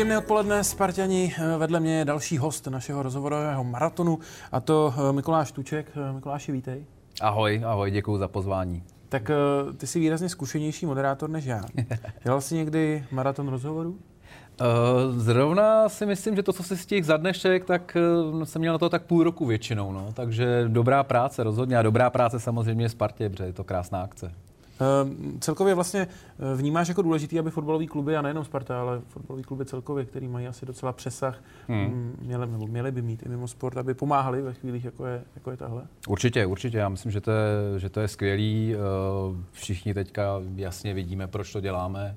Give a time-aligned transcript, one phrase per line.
[0.00, 1.34] Příjemné odpoledne, Spartani.
[1.58, 4.18] Vedle mě je další host našeho rozhovorového maratonu,
[4.52, 5.90] a to eh, Mikuláš Tuček.
[5.96, 6.84] Eh, Mikuláši, vítej.
[7.20, 8.82] Ahoj, ahoj, děkuji za pozvání.
[9.08, 9.34] Tak eh,
[9.76, 11.64] ty jsi výrazně zkušenější moderátor než já.
[12.24, 13.98] Dělal jsi někdy maraton rozhovorů?
[15.10, 17.96] Zrovna si myslím, že to, co si z těch za dnešek, tak
[18.44, 19.92] jsem měl na to tak půl roku většinou.
[19.92, 20.12] No.
[20.14, 24.32] Takže dobrá práce rozhodně a dobrá práce samozřejmě Spartě, protože je to krásná akce.
[24.80, 29.42] Ehm, celkově vlastně eh, vnímáš jako důležitý, aby fotbalový kluby, a nejenom Sparta, ale fotbalový
[29.42, 31.80] kluby celkově, který mají asi docela přesah, hmm.
[31.80, 35.22] Mm, měli, nebo měli by mít i mimo sport, aby pomáhali ve chvílích, jako je,
[35.34, 35.82] jako je tahle?
[36.08, 36.78] Určitě, určitě.
[36.78, 38.74] Já myslím, že to je, že to je skvělý.
[38.74, 38.78] Eh,
[39.52, 42.16] všichni teďka jasně vidíme, proč to děláme.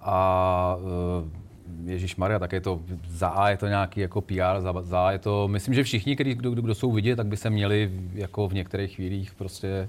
[0.00, 1.52] A eh,
[1.84, 5.10] Ježíš Maria, tak je to, za A je to nějaký jako PR, za, za A
[5.12, 8.48] je to, myslím, že všichni, kdo, kdo, kdo jsou vidět, tak by se měli jako
[8.48, 9.88] v některých chvílích prostě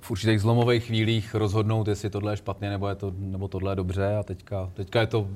[0.00, 3.76] v určitých zlomových chvílích rozhodnout, jestli tohle je špatně nebo, je to, nebo tohle je
[3.76, 4.16] dobře.
[4.16, 5.28] A teďka, teďka je to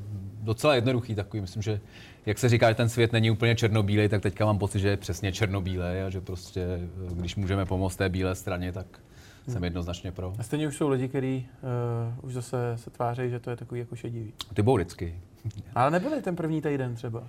[0.42, 1.40] docela jednoduchý takový.
[1.40, 1.80] Myslím, že
[2.26, 4.96] jak se říká, že ten svět není úplně černobílej, tak teďka mám pocit, že je
[4.96, 6.80] přesně černobílej a že prostě,
[7.12, 8.86] když můžeme pomoct té bílé straně, tak
[9.44, 9.64] jsem hmm.
[9.64, 10.34] jednoznačně pro.
[10.38, 11.46] A stejně už jsou lidi, kteří
[12.18, 14.32] uh, už zase se tváří, že to je takový jako šedivý.
[14.54, 15.14] Ty budou vždycky.
[15.74, 17.22] Ale nebyli ten první týden třeba.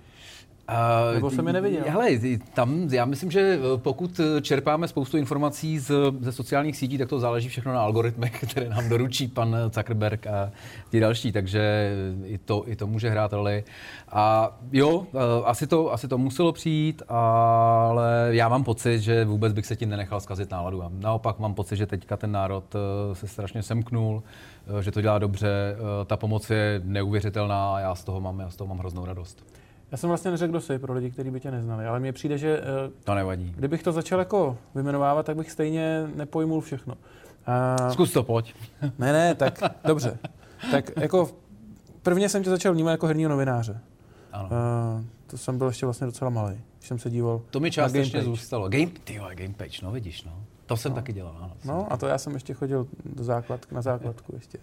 [0.68, 1.84] Uh, Nebo jsem je neviděl?
[1.86, 2.10] Hele,
[2.54, 7.08] tam já myslím, že eh, pokud eh, čerpáme spoustu informací z, ze sociálních sítí, tak
[7.08, 10.52] to záleží všechno na algoritmech, které nám doručí pan Zuckerberg a
[10.90, 11.92] ti další, takže
[12.24, 13.64] i to, i to může hrát roli.
[14.08, 15.06] A jo,
[15.44, 19.88] asi to, asi to muselo přijít, ale já mám pocit, že vůbec bych se tím
[19.88, 20.82] nenechal zkazit náladu.
[20.82, 22.64] A naopak mám pocit, že teďka ten národ
[23.12, 24.22] se strašně semknul,
[24.80, 28.56] že to dělá dobře, ta pomoc je neuvěřitelná a já z toho mám, já z
[28.56, 29.57] toho mám hroznou radost.
[29.92, 32.38] Já jsem vlastně neřekl, kdo jsi pro lidi, kteří by tě neznali, ale mně přijde,
[32.38, 32.60] že...
[32.60, 33.54] Uh, to nevadí.
[33.56, 36.94] Kdybych to začal jako vymenovávat, tak bych stejně nepojmul všechno.
[37.84, 38.54] Uh, Zkus to, pojď.
[38.98, 40.18] ne, ne, tak dobře.
[40.70, 41.30] Tak jako
[42.02, 43.80] prvně jsem tě začal vnímat jako herního novináře.
[44.32, 44.48] Ano.
[44.48, 48.22] Uh, to jsem byl ještě vlastně docela malý, když jsem se díval To mi částečně
[48.22, 48.68] zůstalo.
[48.68, 50.32] Game, ty game page, no vidíš, no.
[50.66, 50.96] To jsem no.
[50.96, 51.52] taky dělal, ano.
[51.64, 54.58] No a to já jsem ještě chodil do základ, na základku ještě.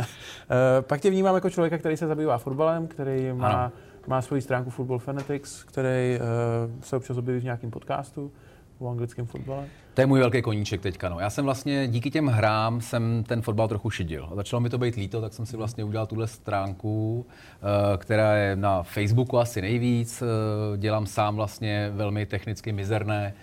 [0.80, 3.72] Pak tě vnímám jako člověka, který se zabývá fotbalem, který má ano
[4.06, 8.32] má svoji stránku Football Fanatics, který uh, se občas objeví v nějakém podcastu
[8.78, 9.64] o anglickém fotbale.
[9.94, 11.08] To je můj velký koníček teďka.
[11.08, 11.20] No.
[11.20, 14.28] Já jsem vlastně díky těm hrám jsem ten fotbal trochu šidil.
[14.34, 18.56] Začalo mi to být líto, tak jsem si vlastně udělal tuhle stránku, uh, která je
[18.56, 20.22] na Facebooku asi nejvíc.
[20.22, 23.34] Uh, dělám sám vlastně velmi technicky mizerné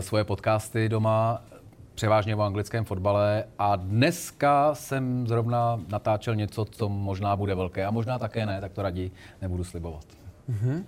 [0.00, 1.42] svoje podcasty doma
[1.98, 7.90] převážně o anglickém fotbale a dneska jsem zrovna natáčel něco, co možná bude velké a
[7.90, 9.10] možná také ne, tak to raději
[9.42, 10.04] nebudu slibovat.
[10.50, 10.84] Mm-hmm.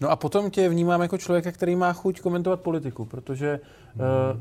[0.00, 3.60] No a potom tě vnímám jako člověka, který má chuť komentovat politiku, protože
[3.94, 4.00] mm.
[4.00, 4.40] uh,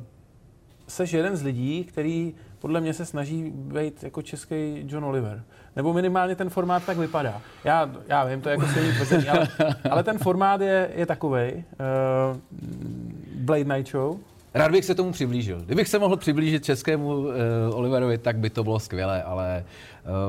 [0.88, 5.44] seš jeden z lidí, který podle mě se snaží být jako český John Oliver.
[5.76, 7.42] Nebo minimálně ten formát tak vypadá.
[7.64, 9.48] Já, já vím, to je jako tvrzení, ale,
[9.92, 11.54] ale ten formát je, je takový.
[11.54, 12.38] Uh,
[13.36, 14.18] Blade Night Show,
[14.58, 15.62] Rád bych se tomu přiblížil.
[15.66, 17.26] Kdybych se mohl přiblížit českému uh,
[17.72, 19.66] Oliverovi, tak by to bylo skvělé, ale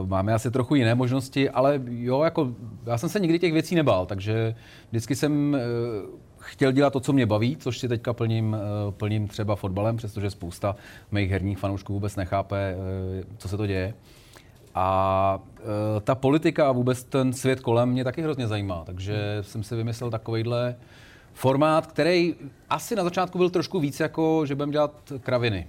[0.00, 2.52] uh, máme asi trochu jiné možnosti, ale jo, jako
[2.86, 4.54] já jsem se nikdy těch věcí nebál, takže
[4.90, 5.60] vždycky jsem uh,
[6.38, 8.56] chtěl dělat to, co mě baví, což si teďka plním,
[8.90, 10.76] plním třeba fotbalem, přestože spousta
[11.10, 12.76] mých herních fanoušků vůbec nechápe,
[13.38, 13.94] co se to děje.
[14.74, 15.38] A
[16.04, 20.10] ta politika a vůbec ten svět kolem mě taky hrozně zajímá, takže jsem si vymyslel
[20.10, 20.84] takovýhle uh,
[21.38, 22.34] formát, který
[22.70, 25.66] asi na začátku byl trošku víc jako, že budeme dělat kraviny.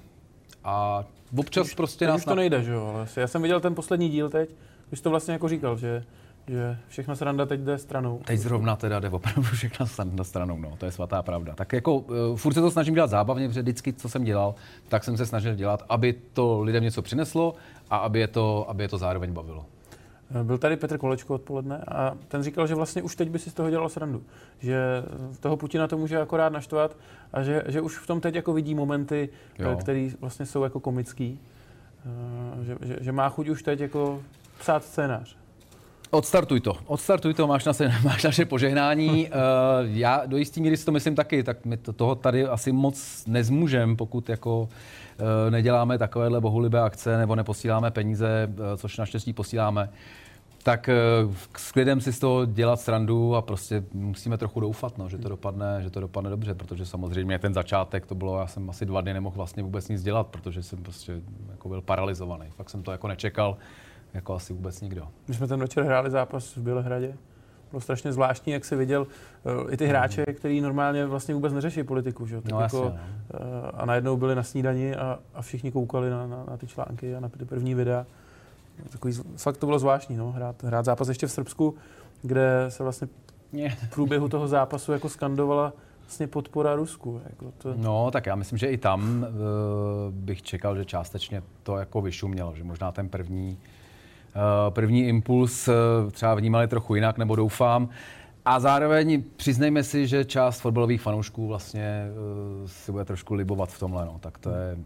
[0.64, 1.04] A
[1.38, 2.18] občas už, prostě nás...
[2.18, 3.06] Už to nejde, že jo?
[3.16, 4.50] Já jsem viděl ten poslední díl teď,
[4.92, 6.04] už to vlastně jako říkal, že
[6.48, 8.22] že všechno sranda teď jde stranou.
[8.26, 11.56] Teď zrovna teda jde opravdu všechno sranda stranou, no, to je svatá pravda.
[11.56, 14.56] Tak jako uh, furt se to snažím dělat zábavně, protože vždycky, co jsem dělal,
[14.88, 17.56] tak jsem se snažil dělat, aby to lidem něco přineslo
[17.90, 19.66] a aby je to, aby je to zároveň bavilo.
[20.44, 23.54] Byl tady Petr Kolečko odpoledne a ten říkal, že vlastně už teď by si z
[23.54, 24.24] toho dělal srandu.
[24.60, 24.78] Že
[25.40, 26.98] toho Putina to může akorát naštvat
[27.34, 29.30] a že, že už v tom teď jako vidí momenty,
[29.80, 31.40] které vlastně jsou jako komický.
[32.06, 34.22] Eh, že, že, že má chuť už teď jako
[34.60, 35.36] psát scénář.
[36.12, 39.30] Odstartuj to, odstartuj to, máš, na se, máš naše požehnání.
[39.30, 39.36] uh,
[39.98, 43.24] já do jistý míry si to myslím taky, tak my to, toho tady asi moc
[43.28, 44.70] nezmůžem, pokud jako
[45.50, 49.90] neděláme takovéhle bohulibé akce nebo neposíláme peníze, což naštěstí posíláme
[50.64, 50.90] tak
[51.58, 55.30] s klidem si z toho dělat srandu a prostě musíme trochu doufat, no, že, to
[55.30, 59.02] dopadne, že to dopadne dobře, protože samozřejmě ten začátek to bylo, já jsem asi dva
[59.02, 61.22] dny nemohl vlastně vůbec nic dělat, protože jsem prostě
[61.52, 62.46] jako byl paralizovaný.
[62.50, 63.58] Fakt jsem to jako nečekal
[64.14, 65.08] jako asi vůbec nikdo.
[65.28, 67.14] My jsme ten večer hráli zápas v Bělehradě.
[67.72, 70.34] Bylo strašně zvláštní, jak se viděl uh, i ty hráče, mm.
[70.34, 72.28] kteří normálně vlastně vůbec neřeší politiku.
[72.28, 72.42] Že?
[72.42, 76.28] Tak no, jako, jasně, uh, a najednou byli na snídani a, a všichni koukali na,
[76.28, 78.06] na, na ty články a na ty první videa.
[78.90, 81.76] Takový, fakt to bylo zvláštní, no, hrát, hrát zápas ještě v Srbsku,
[82.22, 83.08] kde se vlastně
[83.68, 87.22] v průběhu toho zápasu jako skandovala vlastně podpora Rusku.
[87.30, 87.74] Jako to...
[87.78, 92.56] No, tak já myslím, že i tam uh, bych čekal, že částečně to jako vyšumělo,
[92.56, 93.58] že možná ten první,
[94.36, 95.74] uh, první impuls uh,
[96.12, 97.90] třeba vnímali trochu jinak, nebo doufám.
[98.46, 102.08] A zároveň přiznejme si, že část fotbalových fanoušků vlastně
[102.62, 104.06] uh, si bude trošku libovat v tomhle.
[104.06, 104.18] No.
[104.20, 104.78] Tak to je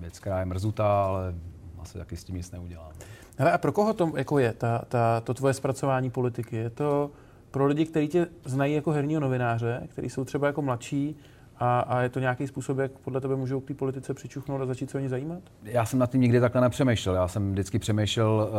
[0.00, 1.34] věc, která je mrzutá, ale
[1.78, 2.92] asi taky s tím nic neudělám.
[3.36, 6.56] Hele, a pro koho to jako je, ta, ta, to tvoje zpracování politiky?
[6.56, 7.10] Je to
[7.50, 11.16] pro lidi, kteří tě znají jako herního novináře, kteří jsou třeba jako mladší,
[11.58, 14.66] a, a je to nějaký způsob, jak podle tebe můžou k té politice přičuchnout a
[14.66, 15.42] začít se o ní zajímat?
[15.62, 17.14] Já jsem nad tím nikdy takhle nepřemýšlel.
[17.14, 18.50] Já jsem vždycky přemýšlel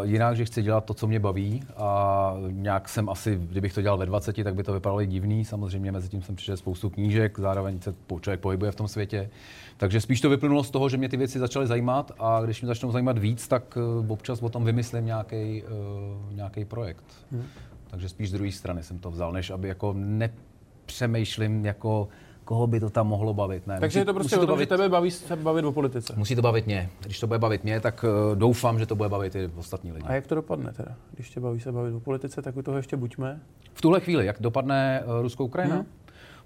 [0.00, 1.62] uh, jinak, že chci dělat to, co mě baví.
[1.76, 5.44] A nějak jsem asi, kdybych to dělal ve 20, tak by to vypadalo i divný.
[5.44, 9.30] Samozřejmě mezi tím jsem přišel spoustu knížek, zároveň se člověk pohybuje v tom světě.
[9.76, 12.66] Takže spíš to vyplynulo z toho, že mě ty věci začaly zajímat a když mě
[12.66, 15.62] začnou zajímat víc, tak uh, občas o tom vymyslím nějaký
[16.58, 17.04] uh, projekt.
[17.32, 17.44] Hmm.
[17.86, 22.08] Takže spíš z druhé strany jsem to vzal, než aby jako nepřemýšlím jako
[22.44, 23.66] koho by to tam mohlo bavit.
[23.66, 25.72] Ne, Takže musí, je to prostě o tom, bavit, že tebe baví se bavit o
[25.72, 26.14] politice.
[26.16, 26.90] Musí to bavit mě.
[27.00, 30.06] Když to bude bavit mě, tak uh, doufám, že to bude bavit i ostatní lidi.
[30.06, 30.94] A jak to dopadne teda?
[31.14, 33.40] Když tě baví se bavit o politice, tak u toho ještě buďme.
[33.74, 35.86] V tuhle chvíli, jak dopadne uh, Ruskou Ukrajina, hmm.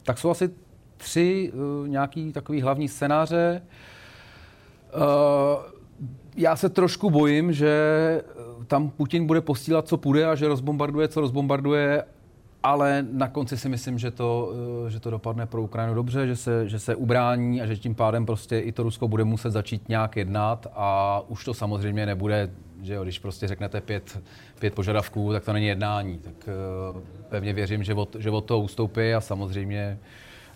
[0.02, 0.50] tak jsou asi
[0.96, 3.62] tři uh, nějaký takový hlavní scénáře.
[4.94, 5.02] Uh,
[6.36, 7.72] já se trošku bojím, že
[8.66, 12.04] tam Putin bude posílat, co půjde a že rozbombarduje, co rozbombarduje,
[12.69, 14.53] ale na konci si myslím, že to,
[14.87, 17.94] eh, že to dopadne pro Ukrajinu dobře, že se, že se ubrání a že tím
[17.94, 22.50] pádem prostě i to Rusko bude muset začít nějak jednat a už to samozřejmě nebude,
[22.82, 24.20] že jo, když prostě řeknete pět,
[24.59, 26.19] pět požadavků, tak to není jednání.
[26.19, 26.49] Tak
[26.94, 29.99] uh, pevně věřím, že od, že od toho ustoupí a samozřejmě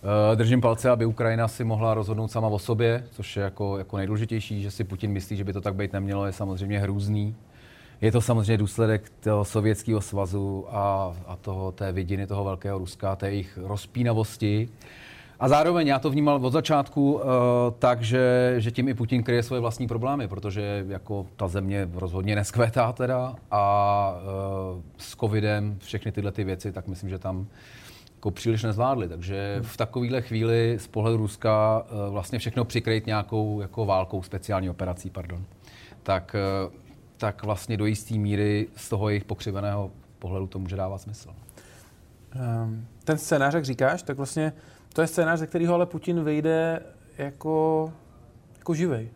[0.03, 3.97] uh, držím palce, aby Ukrajina si mohla rozhodnout sama o sobě, což je jako, jako
[3.97, 7.35] nejdůležitější, že si Putin myslí, že by to tak být nemělo, je samozřejmě hrůzný.
[8.03, 13.17] Je to samozřejmě důsledek toho sovětského svazu a, a toho, té vidiny toho velkého Ruska,
[13.17, 14.69] té jejich rozpínavosti.
[15.41, 17.21] A zároveň já to vnímal od začátku uh,
[17.79, 22.35] tak, že, že tím i Putin kryje svoje vlastní problémy, protože jako ta země rozhodně
[22.37, 24.15] neskvétá teda a
[24.75, 27.47] uh, s covidem všechny tyhle ty věci, tak myslím, že tam
[28.15, 29.09] jako příliš nezvládli.
[29.09, 34.71] Takže v takovéhle chvíli z pohledu Ruska uh, vlastně všechno přikryt nějakou jako válkou, speciální
[34.71, 35.45] operací, pardon.
[36.03, 36.73] Tak uh,
[37.23, 41.31] tak vlastně do jisté míry z toho jejich pokřiveného pohledu to může dávat smysl.
[41.31, 44.53] Um, ten scénář, jak říkáš, tak vlastně
[44.93, 46.83] to je scénář, ze kterého ale Putin vyjde
[47.19, 47.93] jako,
[48.59, 49.09] jako živej.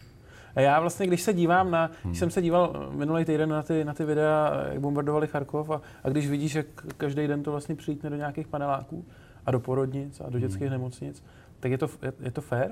[0.55, 1.95] A já vlastně, když se dívám na, hmm.
[2.05, 5.81] když jsem se díval minulý týden na ty, na ty videa, jak bombardovali Charkov a,
[6.05, 6.67] a když vidíš, jak
[6.97, 9.05] každý den to vlastně přijítne do nějakých paneláků
[9.47, 10.73] a do porodnic a do dětských hmm.
[10.73, 11.25] nemocnic,
[11.61, 12.71] tak je to, je, je to fair?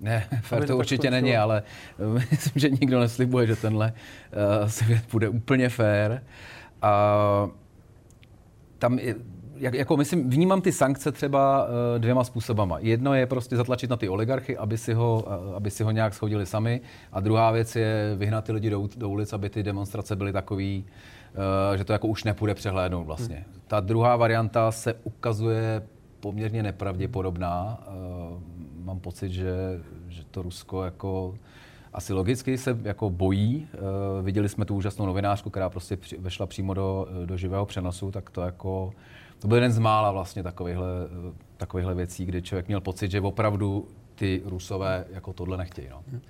[0.00, 1.62] Ne, fér to určitě není, ale
[2.30, 3.92] myslím, že nikdo neslibuje, že tenhle
[4.62, 6.22] uh, svět bude úplně fér.
[6.82, 7.48] A
[8.78, 9.14] tam je,
[9.56, 12.78] jak, jako myslím, vnímám ty sankce třeba uh, dvěma způsobama.
[12.78, 16.14] Jedno je prostě zatlačit na ty oligarchy, aby si ho, uh, aby si ho nějak
[16.14, 16.80] schodili sami.
[17.12, 20.84] A druhá věc je vyhnat ty lidi do, do ulic, aby ty demonstrace byly takový,
[21.70, 23.36] uh, že to jako už nepůjde přehlédnout vlastně.
[23.36, 23.60] Hmm.
[23.66, 25.82] Ta druhá varianta se ukazuje
[26.20, 27.86] poměrně nepravděpodobná.
[27.88, 29.54] Uh, mám pocit, že,
[30.08, 31.34] že to Rusko jako
[31.92, 33.68] asi logicky se jako bojí.
[33.74, 38.30] Uh, viděli jsme tu úžasnou novinářku, která prostě vešla přímo do, do živého přenosu, tak
[38.30, 38.92] to jako
[39.40, 40.86] to byl jeden z mála vlastně takovýchhle,
[41.56, 45.88] takovýchhle věcí, kdy člověk měl pocit, že opravdu ty Rusové jako tohle nechtějí.
[45.90, 46.20] No.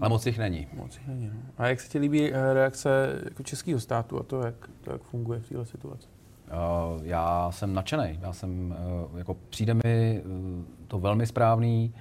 [0.00, 0.66] Ale moc jich není.
[0.72, 1.40] Moc jich není no.
[1.58, 5.02] A jak se ti líbí eh, reakce jako českého státu a to, jak, to, jak
[5.02, 6.08] funguje v této situaci?
[6.48, 8.18] Uh, já jsem nadšený.
[8.22, 8.76] Já jsem,
[9.10, 11.94] uh, jako přijde mi uh, to velmi správný.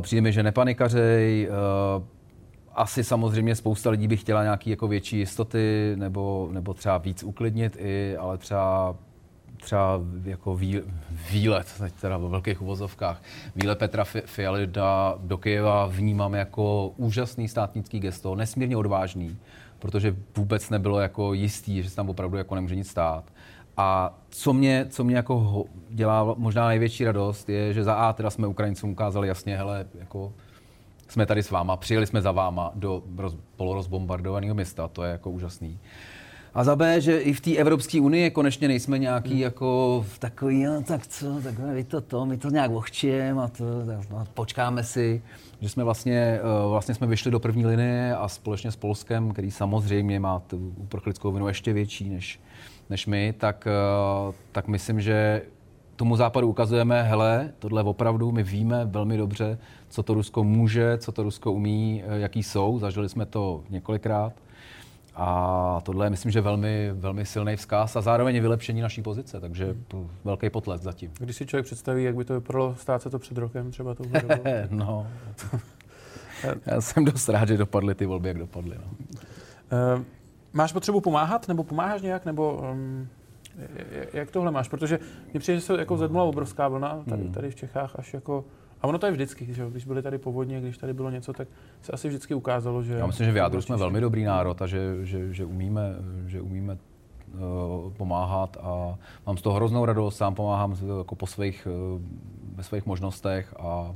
[0.00, 1.50] Přijde mi, že nepanikařej.
[2.74, 7.76] Asi samozřejmě spousta lidí by chtěla nějaký jako větší jistoty nebo, nebo třeba víc uklidnit
[7.80, 8.96] i, ale třeba
[9.56, 10.80] třeba jako vý,
[11.30, 13.22] výlet, teď teda ve velkých uvozovkách,
[13.56, 14.66] výlet Petra Fialy
[15.18, 19.36] do Kyjeva vnímám jako úžasný státnický gesto, nesmírně odvážný
[19.78, 23.24] protože vůbec nebylo jako jistý, že se tam opravdu jako nemůže nic stát.
[23.76, 28.30] A co mě, co mě jako dělá možná největší radost, je, že za A teda
[28.30, 30.32] jsme Ukrajincům ukázali jasně, hele, jako
[31.08, 35.30] jsme tady s váma, přijeli jsme za váma do roz, polorozbombardovaného města, to je jako
[35.30, 35.78] úžasný.
[36.56, 39.40] A za B, že i v té Evropské unii konečně nejsme nějaký hmm.
[39.40, 43.64] jako takový, no tak co, tak my to to, my to nějak ohčijeme a to,
[43.86, 45.22] tak, no, počkáme si
[45.60, 49.50] že jsme vlastně, eh, vlastně jsme vyšli do první linie a společně s Polskem, který
[49.50, 52.40] samozřejmě má tu uprchlickou vinu ještě větší než,
[52.90, 55.42] než my, tak, eh, tak myslím, že
[55.96, 59.58] tomu západu ukazujeme, hele, tohle opravdu, my víme velmi dobře,
[59.88, 64.32] co to Rusko může, co to Rusko umí, eh, jaký jsou, zažili jsme to několikrát.
[65.18, 69.40] A tohle je, myslím, že velmi, velmi silný vzkaz a zároveň je vylepšení naší pozice,
[69.40, 69.76] takže
[70.24, 71.12] velký potlesk zatím.
[71.18, 74.04] Když si člověk představí, jak by to vypadalo stát se to před rokem, třeba to
[74.70, 75.06] No,
[76.66, 78.76] já jsem dost rád, že dopadly ty volby, jak dopadly.
[78.78, 78.84] No.
[79.96, 80.02] Uh,
[80.52, 83.08] máš potřebu pomáhat, nebo pomáháš nějak, nebo um,
[84.12, 84.68] jak tohle máš?
[84.68, 84.98] Protože
[85.32, 87.32] mě přijde, že se jako zedmula obrovská vlna tady, hmm.
[87.32, 88.44] tady v Čechách až jako
[88.82, 91.48] a ono to je vždycky, že když byly tady povodně, když tady bylo něco, tak
[91.82, 92.94] se asi vždycky ukázalo, že...
[92.94, 95.94] Já myslím, že v jádru jsme velmi dobrý národ a že, že, že umíme,
[96.26, 96.78] že umíme
[97.34, 102.02] uh, pomáhat a mám z toho hroznou radost, sám pomáhám jako po svých, uh,
[102.54, 103.94] ve svých možnostech a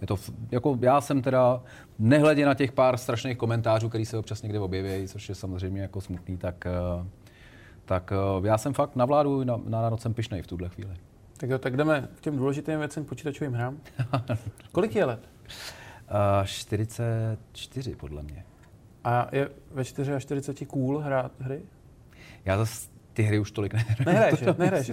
[0.00, 0.16] je to,
[0.50, 1.62] jako já jsem teda,
[1.98, 6.00] nehledě na těch pár strašných komentářů, který se občas někde objeví, což je samozřejmě jako
[6.00, 6.66] smutný, tak,
[7.00, 7.06] uh,
[7.84, 8.12] tak
[8.44, 10.96] já jsem fakt na vládu, na, na národ jsem pišnej v tuhle chvíli.
[11.40, 13.76] Tak jo, tak jdeme k těm důležitým věcem, počítačovým hrám.
[14.72, 15.20] Kolik je let?
[16.40, 18.44] Uh, 44 podle mě.
[19.04, 21.62] A je ve 44 cool hrát hry?
[22.44, 24.04] Já zase ty hry už tolik nehraju.
[24.06, 24.92] Nehraješ, to nehraješ.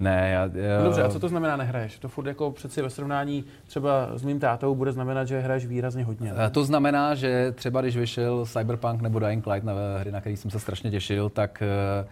[0.00, 0.78] Ne, já, já...
[0.78, 1.98] No dobře, a co to znamená nehraješ?
[1.98, 6.04] To furt jako přeci ve srovnání třeba s mým tátou bude znamenat, že hraješ výrazně
[6.04, 6.32] hodně.
[6.32, 6.50] Ne?
[6.50, 10.50] To znamená, že třeba když vyšel Cyberpunk nebo Dying Light na hry, na který jsem
[10.50, 11.62] se strašně těšil, tak
[12.02, 12.08] uh,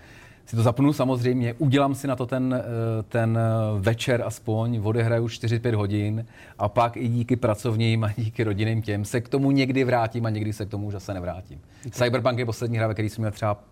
[0.48, 5.28] si to zapnu samozřejmě, udělám si na to ten, eh, ten eh, večer aspoň, odehraju
[5.28, 6.26] 4-5 hodin
[6.58, 10.30] a pak i díky pracovním a díky rodinným těm se k tomu někdy vrátím a
[10.30, 11.60] někdy se k tomu už zase nevrátím.
[11.80, 11.90] Okay.
[11.90, 13.64] Cyberpunk je poslední hra, ve který jsem měl třeba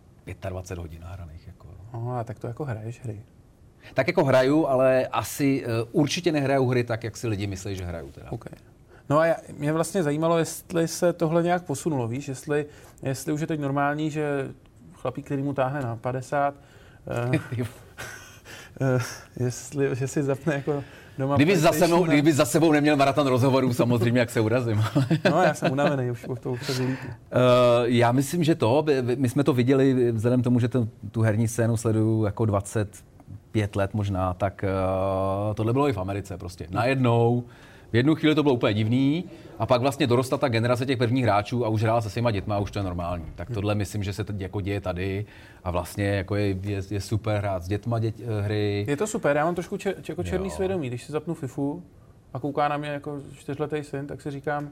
[0.48, 1.46] 25 hodin nahraných.
[1.46, 1.68] Jako.
[1.92, 3.20] Oh, a tak to jako hraješ hry?
[3.94, 7.84] Tak jako hraju, ale asi uh, určitě nehraju hry tak, jak si lidi myslí, že
[7.84, 8.10] hraju.
[8.10, 8.32] Teda.
[8.32, 8.52] Okay.
[9.10, 12.66] No a já, mě vlastně zajímalo, jestli se tohle nějak posunulo, víš, jestli,
[13.02, 14.48] jestli už je teď normální, že
[15.06, 16.54] chlapík, který mu táhne na 50,
[17.28, 19.02] uh, uh,
[19.40, 20.84] jestli, že si zapne jako
[21.18, 22.12] doma kdyby za, sebou, na...
[22.12, 24.84] kdyby za sebou neměl maraton rozhovorů, samozřejmě, jak se urazím.
[25.30, 26.60] no, já jsem unavený už po toho uh,
[27.84, 28.84] Já myslím, že to,
[29.16, 33.94] my jsme to viděli vzhledem tomu, že to, tu herní scénu sleduju jako 25 let
[33.94, 34.64] možná, tak
[35.48, 36.66] uh, tohle bylo i v Americe prostě.
[36.70, 37.44] Najednou
[37.92, 39.24] v jednu chvíli to bylo úplně divný
[39.58, 42.56] a pak vlastně dorostla ta generace těch prvních hráčů a už hrála se svýma dětma
[42.56, 43.24] a už to je normální.
[43.34, 45.26] Tak tohle myslím, že se to jako děje tady
[45.64, 48.84] a vlastně jako je, je, je super hrát s dětma dět, eh, hry.
[48.88, 50.54] Je to super, já mám trošku čer, jako černý jo.
[50.54, 51.82] svědomí, když si zapnu FIFU
[52.34, 54.70] a kouká na mě jako čtyřletý syn, tak si říkám,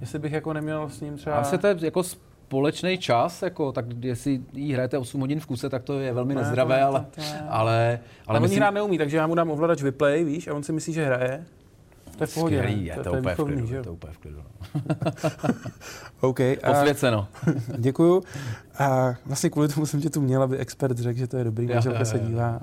[0.00, 1.36] jestli bych jako neměl s ním třeba...
[1.36, 2.02] A se to je jako
[2.46, 6.34] společný čas, jako, tak jestli jí hrajete 8 hodin v kuse, tak to je velmi
[6.34, 7.40] ne, nezdravé, to, ale, to, to je...
[7.40, 8.60] ale, ale, ale myslím...
[8.60, 11.46] hrát neumí, takže já mu dám ovladač vyplay, víš, a on si myslí, že hraje.
[12.16, 12.58] To je v pohodě.
[12.58, 14.42] Skvělý, je to, to, to, úplně v klidu, je to úplně v klidu.
[16.20, 16.38] OK.
[16.66, 17.28] Posvěceno.
[17.78, 18.22] děkuju.
[18.78, 21.66] A vlastně kvůli tomu jsem tě tu měl, aby expert řekl, že to je dobrý,
[21.66, 22.60] manželka se dívá.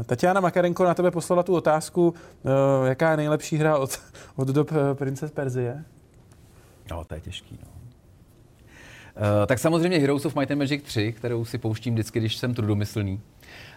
[0.00, 2.14] Eh, Tatiana Makarenko na tebe poslala tu otázku,
[2.84, 4.00] eh, jaká je nejlepší hra od,
[4.36, 5.84] od dob eh, Princess Perzie?
[6.90, 7.70] No, to je těžký, no.
[9.16, 12.54] Uh, tak samozřejmě Heroes of Might and Magic 3, kterou si pouštím vždycky, když jsem
[12.54, 13.20] trudomyslný.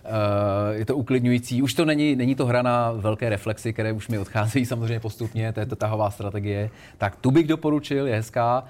[0.04, 1.62] Uh, je to uklidňující.
[1.62, 5.54] Už to není, není to hra na velké reflexy, které už mi odcházejí samozřejmě postupně,
[5.54, 6.70] to je to tahová strategie.
[6.98, 8.64] Tak tu bych doporučil, je hezká.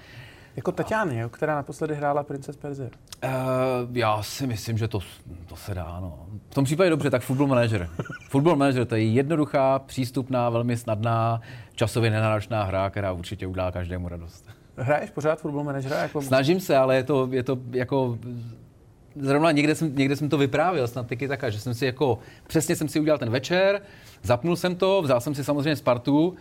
[0.55, 2.89] Jako Tatiany, jo, která naposledy hrála Princess Persia.
[3.24, 3.29] Uh,
[3.93, 5.00] já si myslím, že to,
[5.45, 6.25] to se dá, no.
[6.50, 7.89] V tom případě dobře, tak Football Manager.
[8.29, 11.41] Football Manager to je jednoduchá, přístupná, velmi snadná,
[11.75, 14.45] časově nenáročná hra, která určitě udá každému radost.
[14.77, 15.98] Hraješ pořád Football Managera?
[15.98, 16.22] Jako...
[16.22, 18.17] Snažím se, ale je to, je to jako
[19.15, 22.75] zrovna někde jsem, někde jsem to vyprávěl, snad taky taká, že jsem si jako, přesně
[22.75, 23.82] jsem si udělal ten večer,
[24.24, 26.36] zapnul jsem to, vzal jsem si samozřejmě Spartu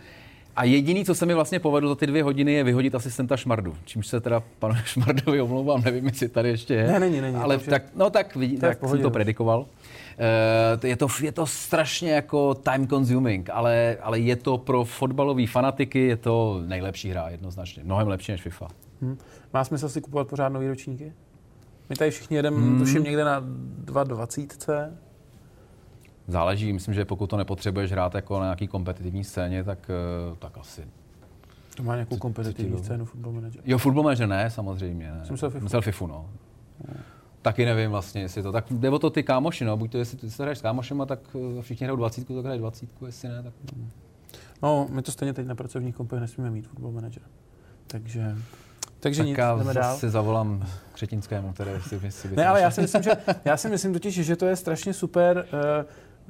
[0.55, 3.75] a jediný, co se mi vlastně povedlo za ty dvě hodiny, je vyhodit asistenta Šmardu.
[3.85, 6.87] Čímž se teda panu Šmardovi omlouvám, nevím, jestli tady ještě je.
[6.87, 7.35] Ne, není, není.
[7.35, 9.59] Ale tak, no tak, vidí, tak jsem to predikoval.
[9.59, 15.47] Uh, je, to, je to strašně jako time consuming, ale, ale je to pro fotbalové
[15.47, 17.83] fanatiky, je to nejlepší hra jednoznačně.
[17.83, 18.67] Mnohem lepší než FIFA.
[19.01, 19.17] Hmm.
[19.53, 21.13] Má smysl si kupovat pořád nový ročníky?
[21.89, 22.79] My tady všichni jedeme, hmm.
[22.79, 24.91] tuším, někde na 2.20.
[26.27, 30.57] Záleží, myslím, že pokud to nepotřebuješ hrát jako na nějaký kompetitivní scéně, tak, eh, tak
[30.57, 30.87] asi.
[31.75, 33.61] To má nějakou kompetitivní scénu Football Manager?
[33.65, 35.11] Jo, Football Manager ne, samozřejmě.
[35.11, 35.25] Ne.
[35.25, 35.59] Jsem FIFU.
[35.59, 36.29] Myslel FIFU, no.
[36.87, 36.97] Hmm.
[37.41, 38.51] Taky nevím vlastně, jestli to.
[38.51, 39.77] Tak jde o to ty kámoši, no.
[39.77, 42.61] Buď to, jestli ty se hraješ s kámošema, tak eh, všichni hrajou 20, tak hraješ
[42.61, 43.53] 20, jestli ne, tak...
[44.63, 47.23] No, my to stejně teď na pracovních kompech nesmíme mít Football Manager.
[47.87, 48.35] Takže
[49.03, 49.97] takže tak nic, já jdeme dál.
[49.97, 53.11] si zavolám Křetinskému, který si, si Ne, ale já si myslím, že,
[53.45, 55.45] já si myslím totiž, že to je strašně super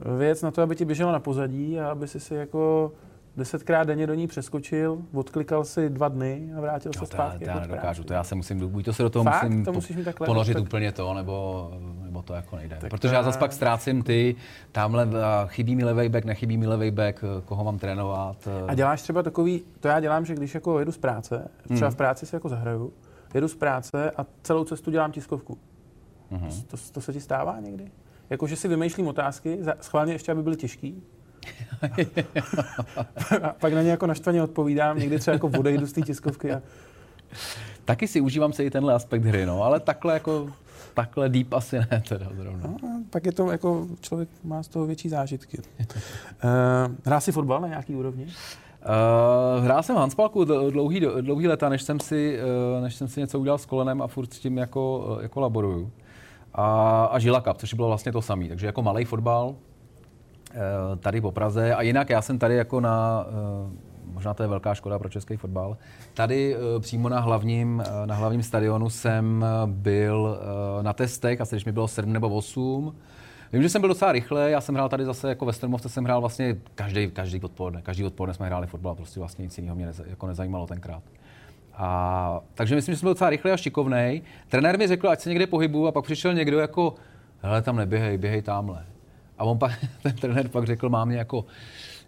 [0.08, 2.92] uh, věc na to, aby ti běžela na pozadí a aby si si jako
[3.37, 7.45] desetkrát denně do ní přeskočil, odklikal si dva dny a vrátil no, se zpátky.
[7.45, 9.43] Já, já jako nedokážu, to já se musím, buď to se do toho Fakt?
[9.43, 10.63] musím to musíš mít takhle, ponořit tak...
[10.63, 11.71] úplně to, nebo,
[12.03, 12.77] nebo to jako nejde.
[12.81, 14.35] Tak Protože já zase pak ztrácím ty,
[14.71, 15.07] tamhle
[15.47, 18.47] chybí mi levej back, nechybí mi levej back, koho mám trénovat.
[18.67, 21.93] A děláš třeba takový, to já dělám, že když jako jedu z práce, třeba hmm.
[21.93, 22.93] v práci si jako zahraju,
[23.33, 25.57] jedu z práce a celou cestu dělám tiskovku.
[26.31, 26.63] Mm-hmm.
[26.67, 27.91] To, to se ti stává někdy?
[28.29, 31.03] Jako, že si vymýšlím otázky, schválně ještě, aby byly těžký.
[33.43, 36.51] A pak na ně jako naštvaně odpovídám, někdy třeba jako odejdu z té tiskovky.
[36.51, 36.62] A...
[37.85, 40.50] Taky si užívám se i tenhle aspekt hry, no, ale takhle jako
[40.93, 42.69] takhle deep asi ne teda zrovna.
[42.83, 45.57] No, tak je to jako, člověk má z toho větší zážitky.
[45.57, 45.85] uh,
[47.03, 48.25] hrál si fotbal na nějaký úrovni?
[48.25, 52.39] Uh, hrál jsem Hanspalku dlouhý, dlouhý leta, než jsem, si,
[52.75, 55.91] uh, než jsem si něco udělal s kolenem a furt s tím jako, jako laboruju.
[56.53, 58.47] A, a Žila Cup, což bylo vlastně to samé.
[58.47, 59.55] Takže jako malý fotbal
[61.00, 61.75] tady po Praze.
[61.75, 63.25] A jinak já jsem tady jako na,
[63.65, 65.77] uh, možná to je velká škoda pro český fotbal,
[66.13, 70.39] tady uh, přímo na hlavním, na hlavním stadionu jsem byl
[70.81, 72.95] na testech, asi když mi bylo 7 nebo 8.
[73.53, 76.03] Vím, že jsem byl docela rychle, já jsem hrál tady zase jako ve Strmovce, jsem
[76.03, 77.81] hrál vlastně každý, každý odpoledne.
[77.81, 81.03] Každý odpoledne jsme hráli fotbal, prostě vlastně nic jiného mě neza, jako nezajímalo tenkrát.
[81.74, 84.22] A, takže myslím, že jsem byl docela rychlý a šikovný.
[84.50, 86.95] Trenér mi řekl, ať se někde pohybu a pak přišel někdo jako,
[87.41, 88.86] hele, tam neběhej, běhej tamhle.
[89.37, 89.71] A on pak,
[90.03, 91.45] ten trenér pak řekl mámě jako,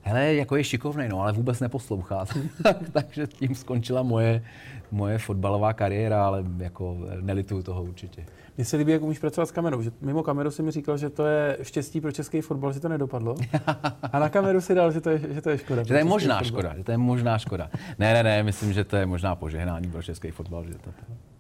[0.02, 2.26] hele, jako je šikovný, no, ale vůbec neposlouchá.
[2.92, 4.44] takže tím skončila moje,
[4.92, 8.26] moje fotbalová kariéra, ale jako nelituju toho určitě.
[8.58, 9.82] Mně se líbí, jak umíš pracovat s kamerou.
[9.82, 12.90] Že mimo kameru si mi říkal, že to je štěstí pro český fotbal, že to
[12.90, 13.36] nedopadlo.
[14.12, 15.84] A na kameru si dal, že to je, že to je škoda.
[15.84, 16.48] Že to je možná fotbal.
[16.48, 17.70] škoda, že to je možná škoda.
[18.00, 20.66] Ne, ne, ne, myslím, že to je možná požehnání pro český fotbal.
[20.66, 20.92] Že to,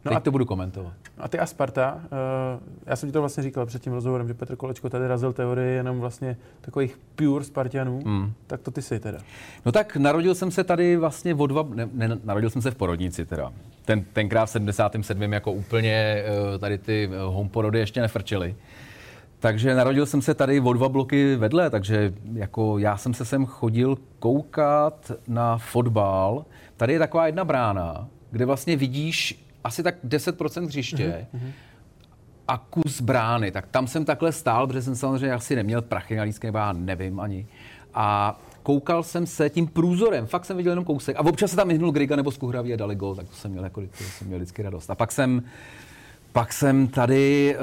[0.05, 0.93] No Teď a, to budu komentovat.
[1.17, 1.99] A ty a Sparta, uh,
[2.85, 5.67] já jsem ti to vlastně říkal před tím rozhovorem, že Petr Kolečko tady razil teorie
[5.71, 8.33] jenom vlastně takových pure Spartianů, mm.
[8.47, 9.17] tak to ty jsi teda.
[9.65, 12.75] No tak narodil jsem se tady vlastně o dva, ne, ne narodil jsem se v
[12.75, 13.53] porodnici teda.
[13.85, 15.33] Ten, tenkrát v 77.
[15.33, 18.55] jako úplně uh, tady ty eh, home porody ještě nefrčily.
[19.39, 23.45] Takže narodil jsem se tady o dva bloky vedle, takže jako já jsem se sem
[23.45, 26.45] chodil koukat na fotbal.
[26.77, 31.51] Tady je taková jedna brána, kde vlastně vidíš asi tak 10% hřiště mm-hmm.
[32.47, 33.51] a kus brány.
[33.51, 36.73] Tak tam jsem takhle stál, protože jsem samozřejmě asi neměl prachy na lístky, nebo já
[36.73, 37.47] nevím ani.
[37.93, 41.15] A koukal jsem se tím průzorem, fakt jsem viděl jenom kousek.
[41.15, 43.63] A občas se tam vyhnul Griga nebo Skuhraví a dali gol, tak to jsem měl,
[43.63, 44.89] jako, to jsem měl vždycky radost.
[44.89, 45.43] A pak jsem
[46.35, 47.55] pak jsem tady,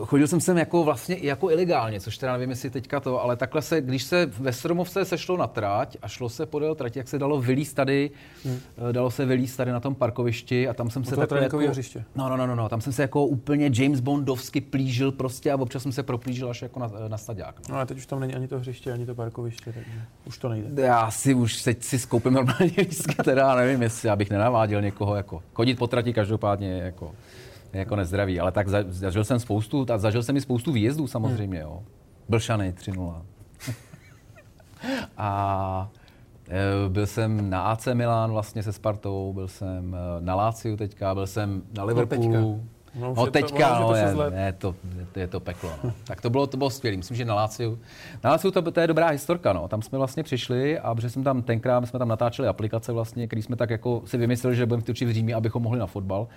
[0.00, 3.36] uh, chodil jsem sem jako vlastně jako ilegálně, což teda nevím, jestli teďka to, ale
[3.36, 7.08] takhle se, když se ve Stromovce sešlo na trať a šlo se podél trati, jak
[7.08, 8.10] se dalo vylíst tady,
[8.44, 8.54] hmm.
[8.54, 12.04] uh, dalo se vylíst tady na tom parkovišti a tam jsem se takhle jako, hřiště.
[12.14, 15.56] No, no, no, no, no, tam jsem se jako úplně James Bondovsky plížil prostě a
[15.56, 17.58] občas jsem se proplížil až jako na, na stadiák.
[17.58, 17.64] No.
[17.68, 20.48] no ale teď už tam není ani to hřiště, ani to parkoviště, takže už to
[20.48, 20.82] nejde.
[20.82, 25.16] Já si už teď si skoupím normálně lístky, teda nevím, jestli já bych nenaváděl někoho
[25.16, 27.14] jako chodit po trati každopádně jako
[27.72, 31.82] jako nezdravý, ale tak zažil jsem spoustu, a zažil jsem i spoustu výjezdů samozřejmě, jo.
[32.28, 33.22] Blšany 3-0.
[35.16, 35.90] a
[36.48, 41.14] e, byl jsem na AC Milan vlastně se Spartou, byl jsem e, na Láciu teďka,
[41.14, 42.64] byl jsem na Liverpoolu.
[42.94, 44.74] No, no teďka, to, no, je, ne, to,
[45.12, 45.70] to, je to peklo.
[45.84, 45.92] No.
[46.04, 46.96] tak to bylo, to bylo skvělé.
[46.96, 47.78] Myslím, že na Láciu,
[48.24, 49.52] na Láciu to, to, je dobrá historka.
[49.52, 49.68] No.
[49.68, 53.42] Tam jsme vlastně přišli a protože jsme tam tenkrát, jsme tam natáčeli aplikace vlastně, který
[53.42, 56.28] jsme tak jako si vymysleli, že budeme v Římě, abychom mohli na fotbal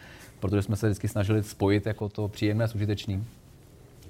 [0.44, 3.28] protože jsme se vždycky snažili spojit jako to příjemné s užitečným.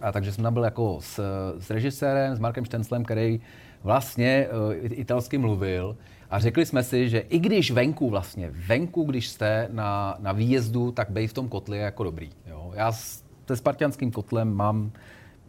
[0.01, 1.19] A takže jsem tam byl jako s,
[1.59, 3.41] s režisérem, s Markem Štenclem, který
[3.83, 5.97] vlastně uh, italsky mluvil
[6.33, 10.91] a řekli jsme si, že i když venku vlastně, venku, když jste na, na výjezdu,
[10.91, 12.29] tak bej v tom kotli je jako dobrý.
[12.47, 12.71] Jo.
[12.75, 14.91] Já s, se spartianským kotlem mám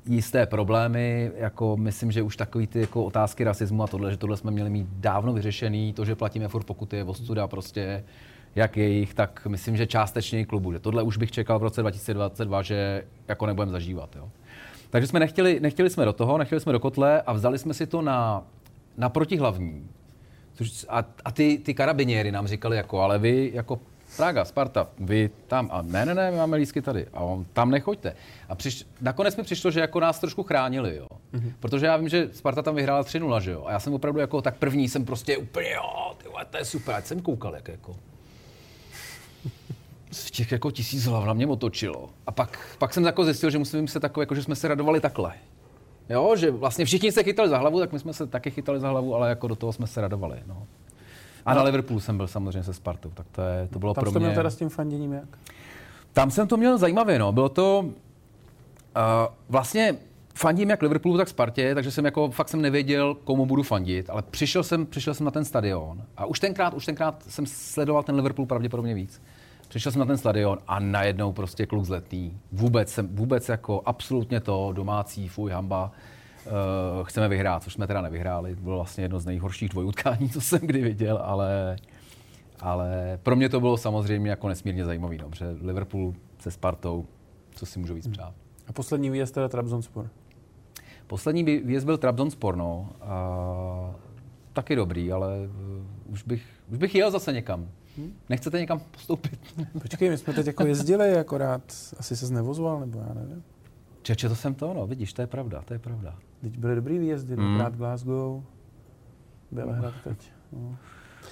[0.06, 4.36] jisté problémy, jako myslím, že už takový ty jako otázky rasismu a tohle, že tohle
[4.36, 8.04] jsme měli mít dávno vyřešený, to, že platíme furt pokuty je ostuda prostě
[8.54, 10.72] jak jejich, tak myslím, že částečně i klubu.
[10.72, 14.16] Že tohle už bych čekal v roce 2022, že jako nebudeme zažívat.
[14.16, 14.28] Jo.
[14.90, 17.86] Takže jsme nechtěli, nechtěli jsme do toho, nechtěli jsme do kotle a vzali jsme si
[17.86, 18.42] to na,
[18.96, 19.88] na protihlavní.
[20.54, 23.80] Což, a, a ty, ty karabiněry nám říkali, jako, ale vy jako
[24.16, 27.70] Praga, Sparta, vy tam, a ne, ne, ne, my máme lísky tady, a on, tam
[27.70, 28.16] nechoďte.
[28.48, 31.06] A přiš, nakonec mi přišlo, že jako nás trošku chránili, jo.
[31.34, 31.52] Mm-hmm.
[31.60, 33.64] Protože já vím, že Sparta tam vyhrála 3-0, že jo.
[33.66, 36.94] A já jsem opravdu jako, tak první jsem prostě úplně, jo, ty to je super,
[36.94, 37.96] ať jsem koukal, jak jako
[40.10, 42.10] z těch jako tisíc hlav na mě otočilo.
[42.26, 45.00] A pak, pak jsem jako zjistil, že musím se takové, jako, že jsme se radovali
[45.00, 45.34] takhle.
[46.08, 48.88] Jo, že vlastně všichni se chytali za hlavu, tak my jsme se taky chytali za
[48.88, 50.36] hlavu, ale jako do toho jsme se radovali.
[50.46, 50.66] No.
[51.46, 54.10] A na Liverpoolu jsem byl samozřejmě se Spartou, tak to, je, to bylo Tam pro
[54.10, 54.14] mě...
[54.14, 55.38] Tam měl teda s tím fanděním jak?
[56.12, 57.32] Tam jsem to měl zajímavě, no.
[57.32, 57.80] Bylo to...
[57.80, 59.96] Uh, vlastně
[60.34, 64.22] fandím jak Liverpoolu, tak Spartě, takže jsem jako fakt jsem nevěděl, komu budu fandit, ale
[64.22, 68.14] přišel jsem, přišel jsem na ten stadion a už tenkrát, už tenkrát jsem sledoval ten
[68.14, 69.22] Liverpool pravděpodobně víc.
[69.74, 72.32] Přišel jsem na ten stadion a najednou prostě kluk zletý.
[72.52, 75.92] Vůbec, jsem, vůbec jako absolutně to, domácí, fuj, hamba.
[76.46, 76.52] Uh,
[77.04, 78.54] chceme vyhrát, což jsme teda nevyhráli.
[78.54, 81.76] Bylo vlastně jedno z nejhorších dvojutkání, co jsem kdy viděl, ale
[82.60, 87.06] Ale pro mě to bylo samozřejmě jako nesmírně zajímavý, no, protože Liverpool se Spartou,
[87.54, 88.34] co si můžu víc přát.
[88.66, 90.08] A poslední výjezd teda Trabzonspor.
[91.06, 92.88] Poslední výjezd byl Trabzonspor, no.
[93.00, 93.94] A,
[94.52, 95.28] taky dobrý, ale
[96.06, 97.68] uh, už bych, už bych jel zase někam.
[97.98, 98.12] Hm?
[98.28, 99.38] Nechcete někam postoupit?
[99.82, 101.62] Počkej, my jsme teď jako jezdili, akorát
[101.98, 103.44] asi se znevozoval, nebo já nevím.
[104.02, 106.14] Čeče, to jsem to, no, vidíš, to je pravda, to je pravda.
[106.40, 107.58] Teď byly dobrý výjezdy, mm.
[107.58, 108.42] Glasgow,
[109.50, 110.32] Bělehrad teď.
[110.52, 110.76] No.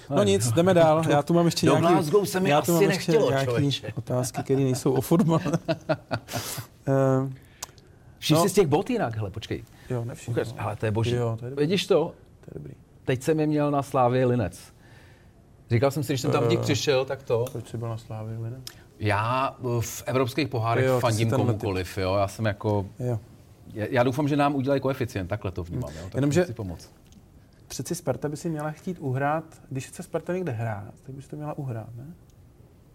[0.09, 1.03] No nic, jdeme dál.
[1.09, 3.61] Já tu mám ještě Do nějaký, Glasgow se mi já asi tu mám nechtělo, ještě
[3.61, 5.41] nějaký otázky, které nejsou o fotbale.
[6.87, 7.29] uh,
[8.19, 8.43] Všim no.
[8.43, 9.63] si z těch bot jinak, hele, počkej.
[9.89, 10.33] Jo, nevšiml.
[10.33, 11.15] Ukaž, ale to je boží.
[11.15, 11.63] Jo, to je dobrý.
[11.63, 11.95] Vidíš to?
[12.41, 12.73] To je dobrý.
[13.05, 14.72] Teď jsem je měl na Slávě Linec.
[15.69, 17.45] Říkal jsem si, když jsem tam dík přišel, tak to.
[17.51, 18.63] Proč jsi byl na Slávě Linec?
[18.99, 22.15] Já eh, v evropských pohárech Jo, fandím komukoliv, jo.
[22.15, 22.85] Já jsem jako...
[22.99, 23.19] Jo.
[23.73, 26.03] Já, já doufám, že nám udělají koeficient, takhle to vnímám, jo.
[26.03, 26.89] Tak Jenomže- chci pomoct.
[27.67, 31.35] Přeci Sparta by si měla chtít uhrát, když chce Sparta někde hrát, tak bys to
[31.35, 32.05] měla uhrát, ne?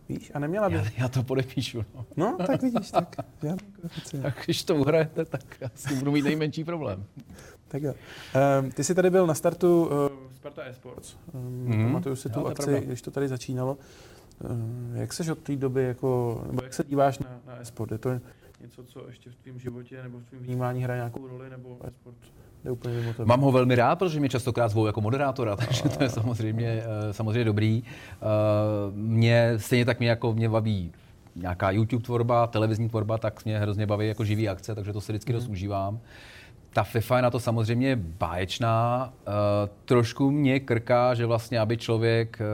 [0.08, 0.30] Víš?
[0.34, 0.74] A neměla by...
[0.76, 2.06] Já, já to podepíšu, no.
[2.16, 3.16] No, tak vidíš, tak.
[3.80, 4.22] Koeficient.
[4.22, 7.04] Tak když to uhrajete, tak já s tím budu mít nejmenší problém.
[7.68, 7.94] Tak jo.
[8.62, 9.90] Um, ty jsi tady byl na startu uh,
[10.36, 11.16] Sparta Esports.
[11.32, 11.76] Um, Mhm.
[11.78, 11.84] mm.
[11.86, 12.86] Pamatuju si Jo, tu to je akci, pravda.
[12.86, 13.78] když to tady začínalo.
[14.50, 17.92] Um, jak seš od té doby, jako, nebo jak se díváš na, na esport?
[17.92, 18.10] Je to
[18.60, 22.16] něco, co ještě v tvém životě nebo v tvém vnímání hraje nějakou roli, nebo esport
[22.64, 23.24] jde úplně mimo tebe?
[23.26, 27.12] Mám ho velmi rád, protože mě častokrát zvou jako moderátora, takže to je samozřejmě, eh,
[27.12, 27.82] samozřejmě dobrý.
[28.12, 28.24] Eh,
[28.94, 30.92] Mě stejně tak mě jako mě baví
[31.36, 35.12] nějaká YouTube tvorba, televizní tvorba, tak mě hrozně baví jako živý akce, takže to si
[35.12, 36.00] vždycky dost užívám.
[36.78, 39.12] Ta FIFA je na to samozřejmě báječná.
[39.20, 39.30] Eh,
[39.84, 42.44] trošku mě krká, že vlastně, aby člověk eh,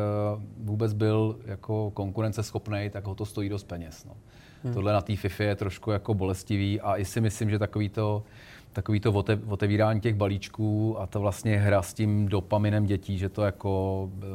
[0.58, 4.04] vůbec byl jako konkurenceschopný, tak ho to stojí dost peněz.
[4.04, 4.16] No.
[4.72, 8.22] Tohle na té FIFA je trošku jako bolestivý a i si myslím, že takový to,
[8.74, 13.28] takový to ote, otevírání těch balíčků a to vlastně hra s tím dopaminem dětí, že
[13.28, 14.26] to jako e,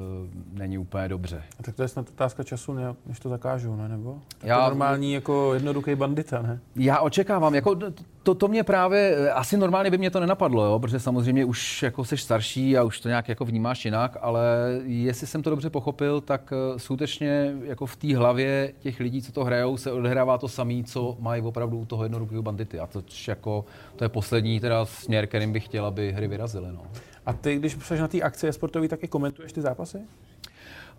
[0.60, 1.44] není úplně dobře.
[1.60, 3.90] A tak to je snad otázka času, ne, než to zakážou, ne?
[3.90, 4.18] Nebo?
[4.38, 6.60] Tak Já- to normální jako jednoduchý bandita, ne?
[6.76, 7.76] Já očekávám, jako
[8.24, 12.06] to, to mě právě, asi normálně by mě to nenapadlo, jo, protože samozřejmě už jako
[12.06, 14.42] seš starší a už to nějak jako vnímáš jinak, ale
[14.84, 19.32] jestli jsem to dobře pochopil, tak eh, skutečně jako v té hlavě těch lidí, co
[19.32, 22.80] to hrajou, se odehrává to samé, co mají opravdu u toho jednoduchého bandity.
[22.80, 24.29] A to, jako, to je poslední
[24.62, 26.68] teda směr, kterým bych chtěl, aby hry vyrazily.
[26.72, 26.82] No.
[27.26, 29.98] A ty, když jsi na té akci sportový, tak i komentuješ ty zápasy?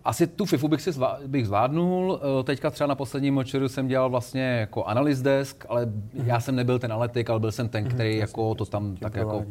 [0.03, 2.19] Asi tu FIFU bych si zvá, bych zvládnul.
[2.39, 6.55] Eh, Teďka třeba na posledním močeru jsem dělal vlastně jako analyst desk, ale já jsem
[6.55, 9.45] nebyl ten analytik, ale byl jsem ten, který jako to tam tak jako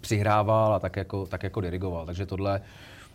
[0.00, 2.06] přihrával a tak jako, tak jako dirigoval.
[2.06, 2.60] Takže tohle...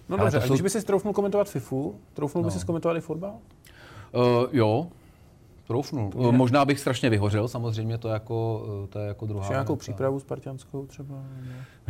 [0.10, 2.98] No dobře, to a jsou- když by si troufnul komentovat FIFU, troufnul by si komentovat
[2.98, 3.34] i fotbal?
[4.14, 4.88] Uh, jo,
[5.68, 6.12] troufnu.
[6.16, 9.76] Uh, možná bych strašně vyhořel, samozřejmě to, jako, uh, to je jako druhá Ještě nějakou
[9.76, 11.16] přípravu spartianskou třeba?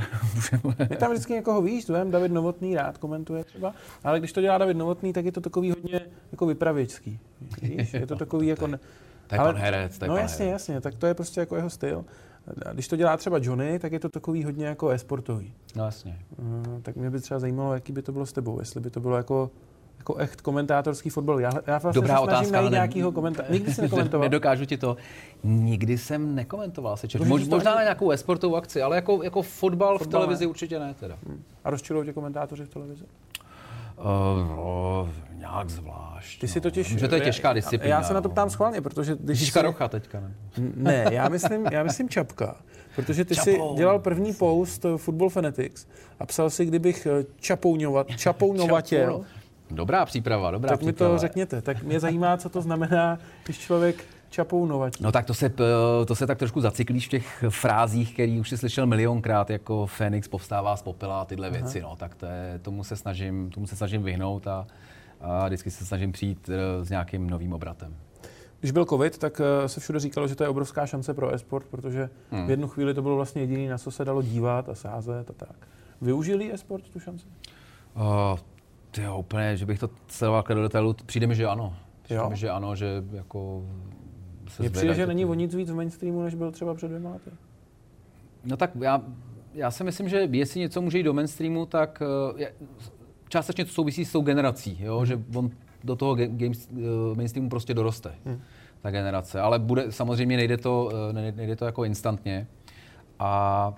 [0.90, 4.58] My tam vždycky někoho víš, vem, David Novotný rád komentuje třeba, ale když to dělá
[4.58, 7.20] David Novotný, tak je to takový hodně jako vypravěčský.
[7.62, 7.94] Víš?
[7.94, 8.68] Je to takový jako...
[8.68, 8.80] Ne...
[9.28, 10.54] To je ale- pan herec, to je No pan jasně, herec.
[10.62, 12.06] jasně, tak to je prostě jako jeho styl.
[12.66, 15.54] A když to dělá třeba Johnny, tak je to takový hodně jako e-sportový.
[15.76, 16.20] No jasně.
[16.38, 19.00] Uh, tak mě by třeba zajímalo, jaký by to bylo s tebou, jestli by to
[19.00, 19.52] bylo jako
[19.98, 21.40] jako echt komentátorský fotbal.
[21.40, 23.54] Já, já vlastně Dobrá se otázka, najít ne- nějakýho komentáře.
[23.54, 24.24] Nikdy jsi nekomentoval.
[24.30, 24.98] Nedokážu ti to.
[25.44, 26.98] Nikdy jsem nekomentoval.
[26.98, 30.50] Se Mož, možná na nějakou esportovou akci, ale jako, jako fotbal, v Fotbal televizi ne.
[30.50, 30.96] určitě ne.
[31.00, 31.18] Teda.
[31.64, 33.04] A rozčilují tě komentátoři v televizi?
[33.98, 34.06] Uh,
[34.50, 36.42] no, nějak zvlášť.
[36.42, 36.88] Ty si totiž...
[36.98, 37.96] Že to je těžká disciplína.
[37.96, 38.32] Já se na to no.
[38.32, 39.16] ptám schválně, protože...
[39.16, 40.34] Když Ježíš jsi- Karocha teďka, ne?
[40.76, 42.56] Ne, já myslím, já myslím Čapka.
[42.98, 45.88] Protože ty si dělal první post eh, Football Fanatics
[46.20, 49.26] a psal si, kdybych eh, čapouňovat, čapounovatěl,
[49.72, 51.14] Dobrá příprava, dobrá tak mi příprava.
[51.14, 51.62] to řekněte.
[51.62, 55.04] Tak mě zajímá, co to znamená, když člověk čapounovatí.
[55.04, 55.64] No tak to se, p-
[56.08, 60.28] to se tak trošku zacyklíš v těch frázích, který už jsi slyšel milionkrát, jako Fénix
[60.28, 61.82] povstává z popela a tyhle věci.
[61.82, 64.68] No, tak to je, tomu, se snažím, tomu se snažím vyhnout a,
[65.22, 67.96] a vždycky se snažím přijít eh, s nějakým novým obratem.
[68.60, 71.66] Když byl covid, tak eh, se všude říkalo, že to je obrovská šance pro e-sport,
[71.72, 72.10] protože
[72.46, 75.34] v jednu chvíli to bylo vlastně jediný, na co se dalo dívat a sázet a
[75.34, 75.56] tak.
[76.02, 77.26] Využili e-sport tu šanci?
[77.96, 78.40] Uh,
[78.98, 81.76] ty jo, úplně, že bych to sledoval do detailu, přijde mi, že ano.
[82.02, 82.30] Přijde Jo?
[82.30, 83.66] mi, že ano, že jako
[84.48, 87.10] se Mně přijde, že není o nic víc v mainstreamu, než byl třeba před dvěma
[87.10, 87.30] lety.
[88.46, 89.02] No tak já,
[89.54, 92.02] já si myslím, že jestli něco může jít do mainstreamu, tak
[92.38, 92.54] eh, je,
[93.30, 95.06] částečně to souvisí s tou generací, jo?
[95.06, 95.50] že on
[95.84, 98.16] do toho ga- games, eh, mainstreamu prostě doroste,
[98.82, 99.42] ta generace.
[99.42, 102.48] Ale bude, samozřejmě nejde to, eh, nejde to jako instantně.
[103.20, 103.74] A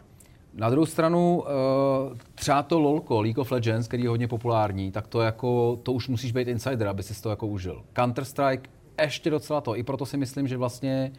[0.53, 5.07] na druhou stranu, eh, třeba to LOLko, League of Legends, který je hodně populární, tak
[5.07, 7.83] to jako, to už musíš být insider, aby si to jako užil.
[7.95, 8.61] Counter-Strike
[9.01, 11.11] ještě docela to, i proto si myslím, že vlastně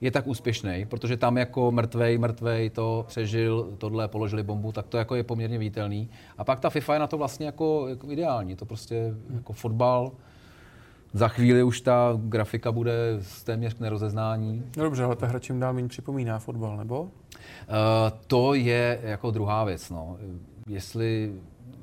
[0.00, 4.96] je tak úspěšný, protože tam jako mrtvej, mrtvej to přežil, tohle položili bombu, tak to
[4.96, 6.10] jako je poměrně vítelný.
[6.38, 8.56] A pak ta FIFA je na to vlastně jako, jako ideální.
[8.56, 10.12] To prostě jako fotbal,
[11.14, 12.92] za chvíli už ta grafika bude
[13.44, 14.62] téměř k nerozeznání.
[14.76, 17.02] No dobře, ale ta hra čím dál méně připomíná fotbal, nebo?
[17.02, 17.08] Uh,
[18.26, 19.90] to je jako druhá věc.
[19.90, 20.16] No.
[20.68, 21.32] Jestli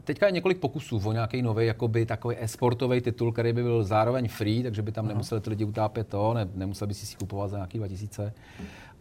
[0.04, 4.28] teďka je několik pokusů o nějaký nový jakoby takový esportový titul, který by byl zároveň
[4.28, 5.14] free, takže by tam Aha.
[5.14, 8.34] nemuseli ty lidi utápět to, ne, nemuseli by si si kupovat za nějaký 2000.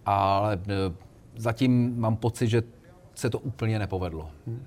[0.07, 0.59] Ale e,
[1.37, 2.62] zatím mám pocit, že
[3.14, 4.31] se to úplně nepovedlo.
[4.47, 4.62] Hmm.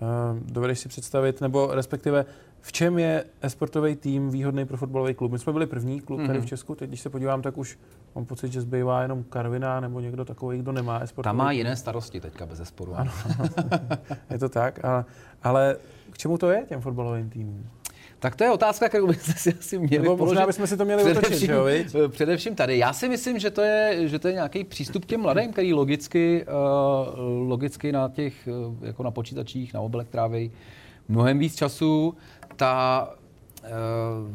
[0.00, 2.24] Uh, dovedeš si představit, nebo respektive
[2.60, 5.32] v čem je esportový tým výhodný pro fotbalový klub?
[5.32, 6.26] My jsme byli první klub mm-hmm.
[6.26, 6.48] tady v mhm.
[6.48, 7.78] Česku, teď když se podívám, tak už
[8.14, 11.76] mám pocit, že zbývá jenom Karvina nebo někdo takový, kdo nemá esportový Tam má jiné
[11.76, 12.94] starosti teďka bez esporu.
[12.94, 13.12] Ano,
[14.30, 15.04] je to tak, ale,
[15.42, 15.76] ale
[16.10, 17.66] k čemu to je těm fotbalovým týmům?
[18.18, 21.04] Tak to je otázka, kterou byste si asi měli Nebo možná bychom si to měli
[21.04, 22.12] především, otočit, jo, viď?
[22.12, 22.78] Především tady.
[22.78, 25.72] Já si myslím, že to je, že to je nějaký přístup k těm mladým, který
[25.72, 30.52] logicky, uh, logicky na těch, uh, jako na počítačích, na tráví
[31.08, 32.14] mnohem víc času.
[32.60, 33.08] Ta
[33.64, 34.28] uh,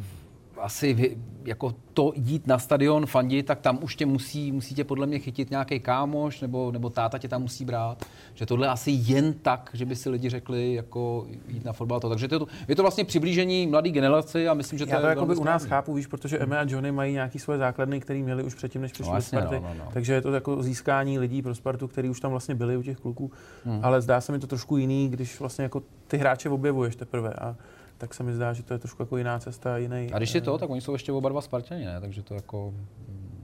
[0.58, 5.08] asi jako to jít na stadion, fandit, tak tam už tě musí, musí tě podle
[5.08, 8.06] mě chytit nějaký kámoš, nebo, nebo táta tě tam musí brát.
[8.34, 12.00] Že tohle asi jen tak, že by si lidi řekli, jako jít na fotbal.
[12.00, 12.10] To.
[12.10, 15.00] Takže to je, to, je to vlastně přiblížení mladé generaci a myslím, že to Já
[15.00, 17.60] to je jako by u nás chápu, víš, protože Emma a Johnny mají nějaký svoje
[17.60, 19.56] základny, které měli už předtím, než přišli no, jasně, Sparty.
[19.56, 19.92] No, no, no.
[19.94, 22.98] Takže je to jako získání lidí pro Spartu, kteří už tam vlastně byli u těch
[22.98, 23.32] kluků.
[23.66, 23.80] Hmm.
[23.84, 27.34] Ale zdá se mi to trošku jiný, když vlastně jako ty hráče objevuješ teprve.
[27.34, 27.56] A
[27.98, 30.10] tak se mi zdá, že to je trošku jako jiná cesta, jiný.
[30.14, 32.02] A když je to, tak oni jsou ještě oba dva Spartani, ne?
[32.02, 32.74] Takže to jako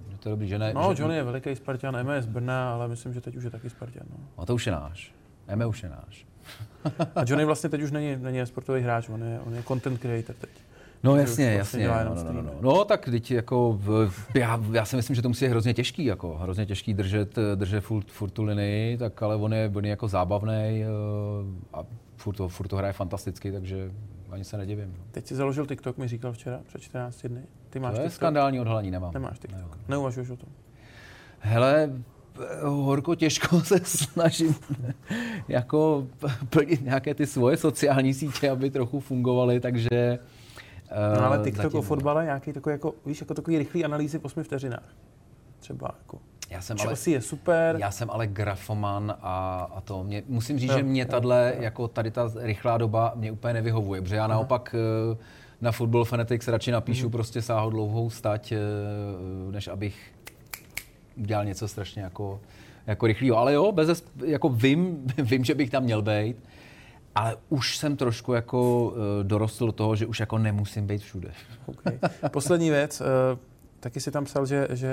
[0.09, 0.73] že to je dobrý, že ne.
[0.73, 1.01] No, že...
[1.01, 3.69] Johnny je veliký Spartan, Eme je z Brna, ale myslím, že teď už je taky
[3.69, 4.03] Spartan.
[4.09, 4.17] No.
[4.37, 5.13] A to už je náš.
[5.47, 6.25] Eme už je náš.
[7.15, 10.35] A Johnny vlastně teď už není, není sportový hráč, on je, on je content creator
[10.35, 10.49] teď.
[11.03, 12.25] No jasně, vlastně jasně.
[12.25, 12.57] No, no, no, no.
[12.61, 16.05] no, tak teď jako, v, já, já, si myslím, že to musí být hrozně těžký,
[16.05, 19.89] jako, hrozně těžký držet, držet furt, furt tu linii, tak ale on je, on je
[19.89, 21.85] jako zábavný uh, a
[22.15, 23.91] furt to, furt to hraje fantasticky, takže
[24.31, 24.93] ani se nedivím.
[24.97, 25.03] No.
[25.11, 27.41] Teď si založil TikTok, mi říkal včera, před 14 dny.
[27.69, 28.15] Ty máš to je TikTok?
[28.15, 29.13] skandální odhalení, nemám.
[29.13, 30.49] Nemáš TikTok, ne, neuvažuješ o tom?
[31.39, 31.89] Hele,
[32.63, 34.55] horko těžko se snažím
[35.47, 36.07] jako
[36.49, 40.19] plnit nějaké ty svoje sociální sítě, aby trochu fungovaly, takže...
[41.15, 44.25] No ale TikTok zatím, o fotbale, nějaký takový, jako, víš, jako takový rychlý analýzy v
[44.25, 44.95] 8 vteřinách.
[45.59, 46.19] Třeba jako.
[46.51, 47.75] Já jsem Chelsea ale, je super.
[47.79, 51.87] Já jsem ale grafoman a, a to mě, musím říct, jo, že mě tahle, jako
[51.87, 54.75] tady ta rychlá doba mě úplně nevyhovuje, protože já naopak
[55.13, 55.17] eh,
[55.61, 57.11] na Football Fanatics radši napíšu mm.
[57.11, 58.57] prostě dlouhou stať, eh,
[59.51, 59.95] než abych
[61.15, 62.41] udělal něco strašně jako,
[62.87, 63.37] jako rychlého.
[63.37, 66.35] Ale jo, bez, jako vím, vím, že bych tam měl být,
[67.15, 71.31] ale už jsem trošku jako uh, dorostl do toho, že už jako nemusím být všude.
[71.65, 71.99] Okay.
[72.31, 73.01] Poslední věc,
[73.79, 74.91] taky si tam psal, že, že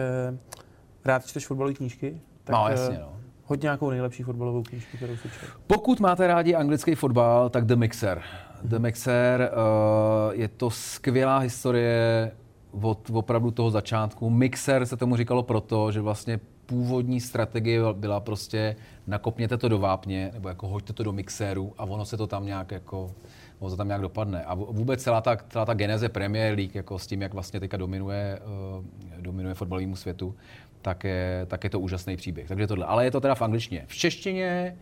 [1.04, 2.20] rád čteš fotbalové knížky.
[2.44, 3.12] Tak, no, jasně, no.
[3.44, 5.52] Hoď nějakou nejlepší fotbalovou knížku, kterou si četl.
[5.66, 8.22] Pokud máte rádi anglický fotbal, tak The Mixer.
[8.62, 12.32] The Mixer uh, je to skvělá historie
[12.72, 14.30] od opravdu toho začátku.
[14.30, 20.30] Mixer se tomu říkalo proto, že vlastně původní strategie byla prostě nakopněte to do vápně,
[20.34, 23.11] nebo jako hoďte to do mixéru a ono se to tam nějak jako
[23.58, 24.44] ono to tam nějak dopadne.
[24.44, 27.76] A vůbec celá ta, celá ta geneze Premier League, jako s tím, jak vlastně teďka
[27.76, 28.40] dominuje,
[28.78, 28.84] uh,
[29.22, 30.34] dominuje fotbalovému světu,
[30.82, 32.48] tak je, tak je to úžasný příběh.
[32.48, 32.86] Takže tohle.
[32.86, 33.84] Ale je to teda v angličtině.
[33.86, 34.76] V češtině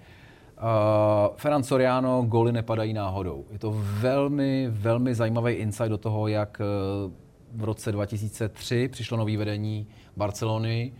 [0.56, 3.44] uh, Ferran Soriano, goly nepadají náhodou.
[3.50, 7.12] Je to velmi, velmi zajímavý insight do toho, jak uh,
[7.60, 10.92] v roce 2003 přišlo nový vedení Barcelony,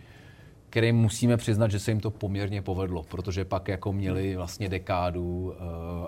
[0.71, 5.25] který musíme přiznat, že se jim to poměrně povedlo, protože pak jako měli vlastně dekádu
[5.25, 5.55] uh,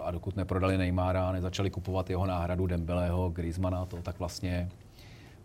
[0.02, 4.68] a dokud neprodali Neymara nezačali kupovat jeho náhradu Dembeleho, Griezmana, to, tak vlastně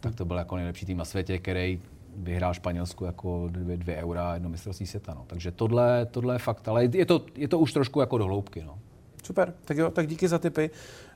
[0.03, 1.79] tak to byl jako nejlepší tým na světě, který
[2.15, 5.13] vyhrál Španělsku jako dvě, dvě eura a jedno mistrovství světa.
[5.13, 5.23] No.
[5.27, 8.63] Takže tohle, tohle je fakt, ale je to, je to už trošku jako do hloubky.
[8.63, 8.79] No.
[9.23, 10.69] Super, tak jo, tak díky za tipy.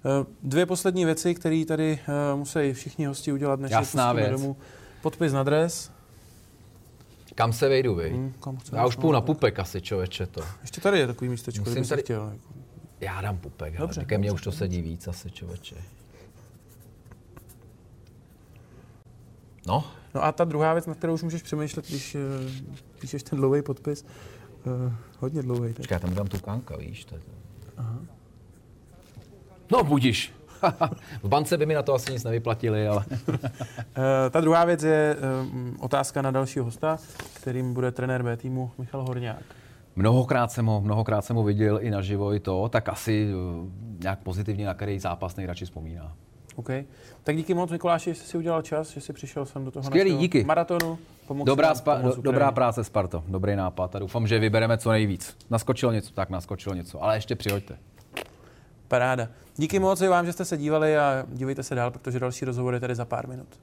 [0.06, 4.32] Eh, dvě poslední věci, které tady eh, musí všichni hosti udělat, než Jasná věc.
[4.32, 4.58] domů.
[5.02, 5.92] Podpis na dres.
[7.36, 8.10] Kam se vejdu, vy?
[8.10, 10.42] Hmm, kam Já už půjdu na pupek asi, člověče to.
[10.62, 12.02] Ještě tady je takový místečko, Musím tady...
[12.02, 12.30] chtěl.
[12.34, 12.54] Jako.
[13.00, 15.76] Já dám pupek, dobře, ale mě už to sedí víc asi, člověče.
[19.68, 19.84] No.
[20.18, 22.22] No a ta druhá věc, na kterou už můžeš přemýšlet, když uh,
[23.00, 24.06] píšeš ten dlouhý podpis,
[24.66, 25.74] uh, hodně dlouhý.
[25.74, 27.06] Počkej, tam dám tu kánka, víš?
[27.06, 27.32] To je to.
[27.78, 28.00] Aha.
[29.72, 30.34] No, budíš.
[31.24, 33.06] v bance by mi na to asi nic nevyplatili, ale...
[33.80, 35.16] Eh, ta druhá věc je
[35.80, 36.98] otázka na dalšího hosta,
[37.34, 39.44] kterým bude trenér B týmu Michal Horňák.
[39.96, 43.28] Mnohokrát jsem ho, mnohokrát jsem ho viděl i naživo i to, tak asi
[44.00, 46.14] nějak pozitivně na který zápas nejradši vzpomíná.
[46.58, 46.70] OK.
[47.24, 49.84] Tak díky moc, Mikuláši, že jsi si udělal čas, že jsi přišel sem do toho
[49.84, 50.44] Skvělý, díky.
[50.44, 50.98] maratonu.
[51.44, 53.24] Dobrá, nám spa, do, dobrá práce, Sparto.
[53.28, 55.38] Dobrý nápad a doufám, že vybereme co nejvíc.
[55.50, 57.78] Naskočilo něco, tak naskočilo něco, ale ještě přihoďte.
[58.88, 59.28] Paráda.
[59.58, 62.74] Díky moc i vám, že jste se dívali a dívejte se dál, protože další rozhovor
[62.74, 63.60] je tady za pár minut.